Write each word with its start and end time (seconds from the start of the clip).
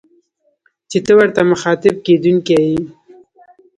چي 0.89 0.97
ته 1.05 1.11
ورته 1.17 1.41
مخاطب 1.51 1.95
کېدونکی 2.05 2.57
يې 2.71 2.79